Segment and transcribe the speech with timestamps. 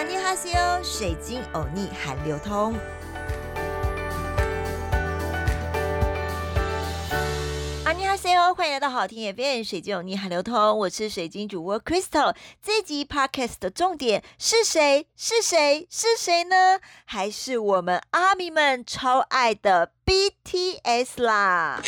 [0.00, 2.74] 安妮哈西欧，水晶欧尼韩流通。
[7.84, 12.34] 阿尼哈西欧，欢迎来到好听也变水晶欧尼韩流通，我是水晶主播 Crystal。
[12.62, 15.06] 这集 Podcast 的重点是谁？
[15.14, 15.86] 是谁？
[15.90, 16.80] 是谁呢？
[17.04, 21.82] 还是我们阿迷们超爱的 BTS 啦！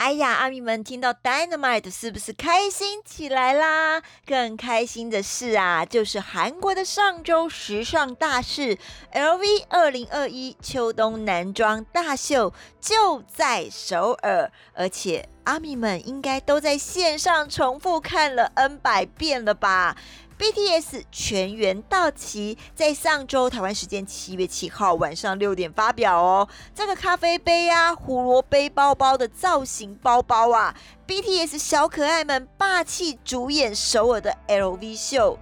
[0.00, 4.02] 哎呀，阿咪们听到 Dynamite 是不是开心起来啦？
[4.24, 8.78] 更开心的是啊，就是韩国的上周时尚大事
[9.12, 19.98] LV 二零二一秋冬男装大秀就在首尔，而且阿咪们应该都在线上重复看了 N 百遍了吧
[20.40, 26.48] ？BTS 全员到齐，在上周台湾时间七月七号晚上六点发表哦。
[26.74, 30.74] 这个咖啡杯啊，胡萝卜包包的造型包包啊
[31.06, 35.38] ，BTS 小可爱们霸气主演首尔的 LV 秀。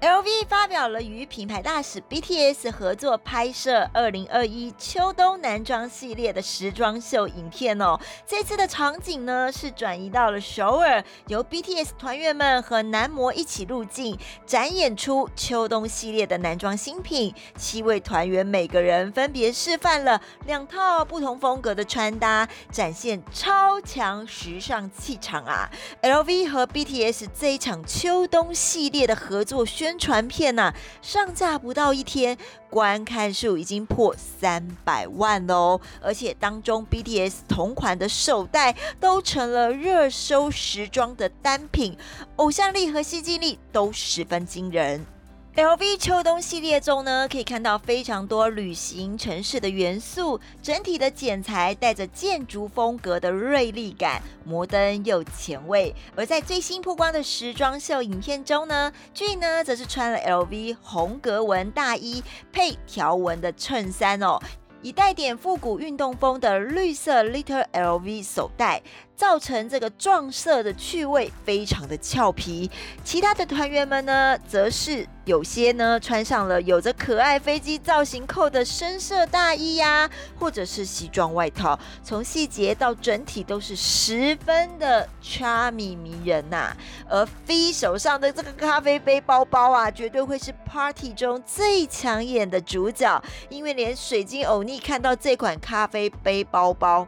[0.00, 8.00] LV 发表了与品牌大使 BTS 合作拍摄二零二一秋冬男装系列的时装秀影片哦。
[8.26, 17.34] 这次的场景呢是转移到了首尔，由 BTS 团员们和男模一起入镜，展演出秋冬系列的男装新品。
[17.58, 25.70] 七位团员每个人分别示范了两套不同风格的穿搭，展现超强时尚气场啊
[26.00, 29.89] ！LV 和 BTS 这一场秋冬系列的合作宣。
[29.90, 32.38] 宣传片呐，上架不到一天，
[32.70, 35.80] 观看数已经破三百万喽！
[36.00, 41.98] 而且当中 BTS 同款的手袋都成了热搜时装的单品，
[42.36, 45.04] 偶像力和吸睛力都十分惊人。
[45.56, 55.92] LV 秋冬系列中呢，可以看到非常多旅行城市的元素，整体的剪裁带着建筑风格的锐利感，摩登又前卫。
[56.14, 64.38] 而在最新曝光的时装秀影片中呢，J 呢则是穿了 LV 红格纹大衣配条纹的衬衫哦，
[64.82, 68.80] 以带点复古运动风的绿色 Little LV 手袋。
[69.16, 72.70] 造成这个撞色的趣味非常的俏皮，
[73.04, 86.76] 其他的团员们呢，则是有些呢穿上了有着可爱飞机造型扣的深色大衣呀，或者是西装外套，从细节到整体都是十分的 charming 迷人呐。
[87.08, 97.06] 而 V 手上的这个咖啡杯包包啊，绝对会是 party 中最抢眼的主角，因为连水晶欧尼看到这款咖啡杯包包。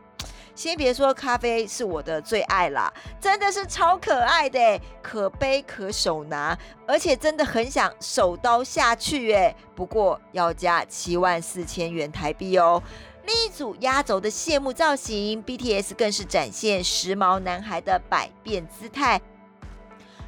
[0.55, 9.55] 先别说咖啡是我的最爱啦，真的是超可爱的，可背可手拿，而且真的很想手刀下去耶。
[9.75, 12.83] 不过要加七万四千元台币哦。
[13.25, 19.21] 另一组压轴的谢幕造型，BTS 更是展现时髦男孩的百变姿态。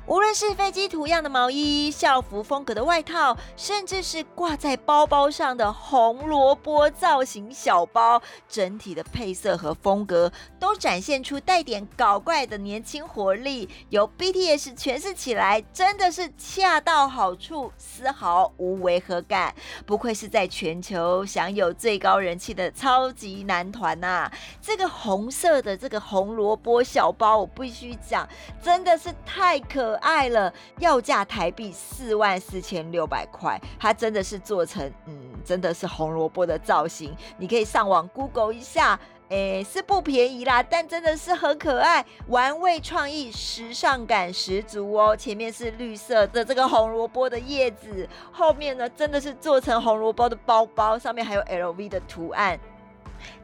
[0.06, 13.66] 无论是飞机图样的毛衣、校服风格的外套，甚至是挂在包包上的红萝卜造型小包，整体的配色和风格都展现出带点搞怪的年轻活力。
[13.88, 19.54] 由 BTS 诠释起来，真的是恰到好处，丝毫无违和感。
[19.86, 24.30] 不愧是在全球享有最高人气的超级男团呐！
[24.60, 28.28] 这个红色的这个红萝卜小包，我必须讲，
[28.62, 29.93] 真的是太可。
[29.94, 37.14] 可爱了，要价台币四万四千六百块，它真的是做成，嗯，真的是红萝卜的造型。
[37.38, 45.16] 你可以上网 Google 一下，诶，是不便宜啦，但真的是很可爱，玩味创意，时尚感十足哦。
[45.16, 52.58] 前面是绿色的这个红萝卜的叶子，后面呢真的是做成红萝卜的包包，上面还有 LV 的图案。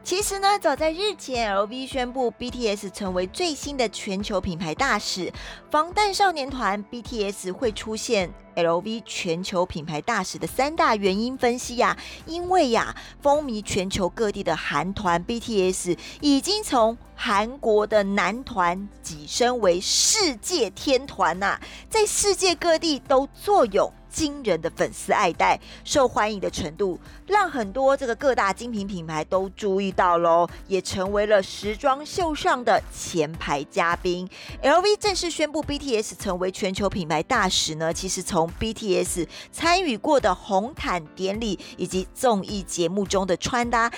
[0.03, 5.31] 其实呢，早在日前，LV 宣布 BTS 成为最新的全球品牌大使，
[5.69, 11.95] 防弹少年团 BTS 会出现 LV 全球品牌大使的三大原因分析呀。
[12.25, 23.93] 因为呀，风靡全球各地的韩团 BTS 已经从韩国的男团跻身为世界天团呐，在世界各地都坐拥。
[24.11, 34.29] 惊人的粉丝爱戴，受欢迎的程度，让很多这个各大精品品牌都注意到喽，也成为了时装秀上的前排嘉宾。
[34.61, 43.91] LV 正式宣布 BTS 成为全球品牌大使呢，其实从 BTS 参与过的红毯典礼以及综艺节目中的穿搭。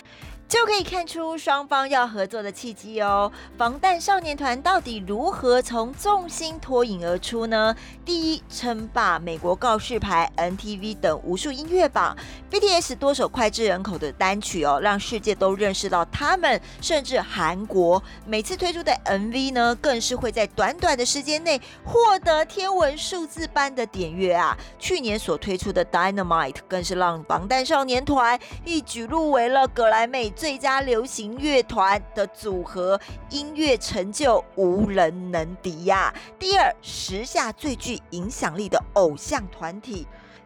[0.53, 3.31] 就可以看出双方要合作的契机哦。
[3.57, 7.75] 防弹少年团到底如何从众星脱颖而出呢？
[8.05, 12.15] 第一，称霸美国告示牌、NTV 等无数音乐榜
[12.51, 16.61] ；BTS 多首脍炙人口的单曲哦，让世界都认识到他们。
[16.79, 24.55] 甚至韩国每次推出的 MV 呢，更是会在短短的时间内获得天文数字般的点阅啊！
[24.77, 30.31] 去年所推出的 Dynamite 更是让防弹少年团一举入围了格莱美。
[30.43, 32.99] 最佳流行乐团的组合，
[33.29, 36.13] 音乐成就无人能敌呀！
[36.37, 40.05] 第二，时下最具影响力的偶像团体。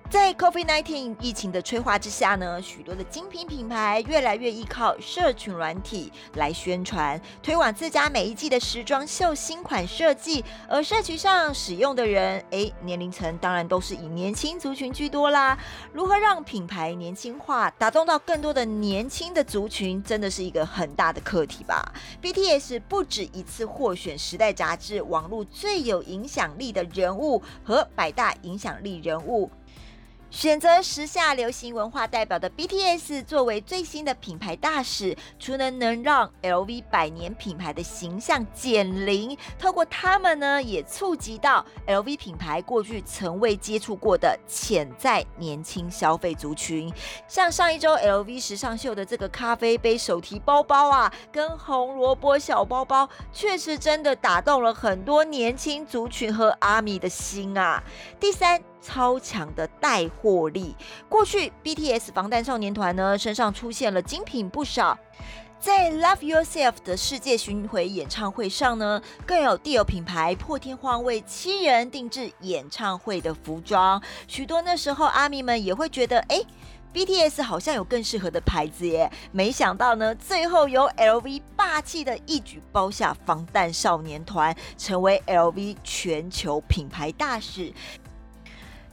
[0.09, 10.45] 在 COVID-19 疫情的催化之下呢，许多的精品品牌越来越依靠社群软体来宣传、推广自家每一季的时装秀新款设计。
[10.69, 15.57] 而社区上使用的人，诶，年龄层当然都是以年轻族群居多啦。
[15.91, 21.83] 如何让品牌年轻化，打动到更多的年轻的族群，真的是一个很大的课题吧
[22.21, 29.51] ？BTS 不止一次获选《时代》杂志网络最有影响力的人物和百大影响力人物。
[30.29, 46.93] 选择时下流行文化代表的 BTS 作为最新的品牌大使，除了能让 LV 百年品牌的形象减龄，透过他们呢，也触及到 LV 品牌过去曾未接触过的潜在年轻消费族群。
[47.27, 57.81] 像上一周 LV 时尚秀的这个咖啡杯手提包包啊，跟红萝卜小包包，确实真的打动了很多年轻族群和阿米的心啊。
[58.19, 58.61] 第三。
[58.81, 60.75] 超强的带货力。
[61.09, 64.97] 过去 BTS 防弹少年团呢身上出现了精品不少，
[65.59, 74.01] 在 Love Yourself 的世界巡回演唱会上呢，更有地友品牌破天荒为七人定制演唱会的服装。
[74.27, 76.41] 许多那时候阿迷们也会觉得，哎
[76.93, 79.11] ，BTS 好像有更适合的牌子耶。
[79.31, 87.73] 没想到呢，最后由 LV 霸气的一举包下防弹少年团，成为 LV 全球品牌大使。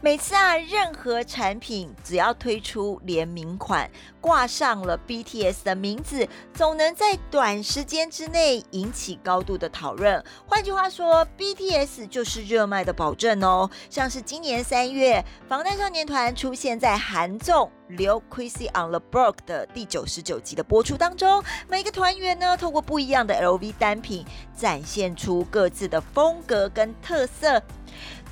[0.04, 3.90] 每次啊，任何产品只要推出联名款，
[4.20, 10.22] 挂上了 BTS 的名字，总能在短时间之内引起高度的讨论。
[10.46, 13.70] 换句话说，BTS 就是热卖的保证哦。
[13.88, 17.66] 像是今年三月，防弹少年团出现在韩综
[17.96, 27.62] 《刘 Crazy on the Block》的第九十九集的播出当中，每个团员呢，透过不一样的 LV 单品，展现出各自的风格跟特色。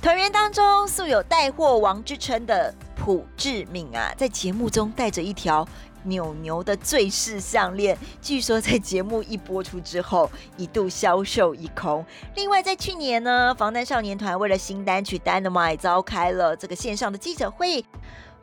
[0.03, 5.65] 团员当中素有带货王之称的朴志敏啊，在节目中带着一条
[6.03, 12.05] 扭牛的坠饰项链，据说在节目一播出之后一度销售一空。
[12.35, 17.85] 另外，在去年呢，防弹少年团为了新单曲《Dynamite》召开了这个线上的记者会。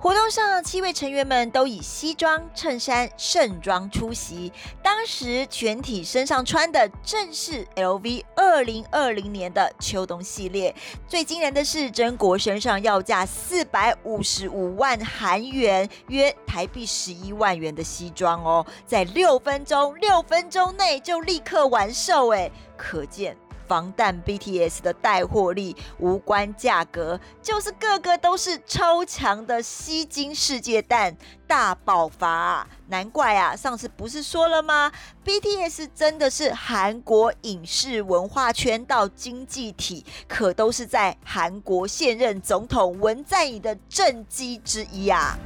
[0.02, 4.50] 活动上，七位成员们都以西装、衬衫、盛装出席。
[4.82, 10.74] 当时全体身上穿的正是 LV 二零二零年的秋冬系列。
[11.06, 23.36] 最惊人的是，真国身上要价四百五十五万韩元，约台币十一万元的西装哦，在六分钟六分钟内就立刻完售，哎，可见。
[23.70, 33.54] 防弹 BTS 的带货力无关价格，就是个个都是超强的吸金世界蛋大爆发，难怪啊！
[33.54, 34.90] 上次不是说了吗
[35.24, 45.38] ？BTS 真的是韩国影视文化圈到经济体，可都是在韩国现任总统文在寅的政绩之一啊！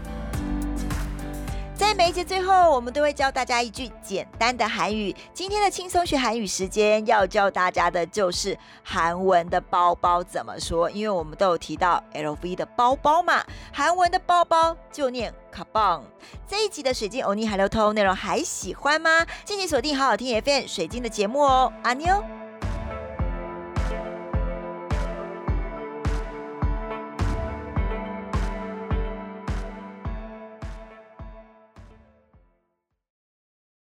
[1.85, 5.15] 在每一节最后，我们都会教大家一句简单的韩语。
[5.35, 16.01] 今天的轻松学韩语时间要教大家的就是韩文的包包怎么说，因为我们都有提到 LV 的包包嘛，韩文的包包就念 kabang。
[16.49, 19.27] 这一集的水晶欧尼海流通内容还喜欢吗？
[19.45, 22.25] 敬请锁定好好听 FM 水晶的节目哦，阿妞。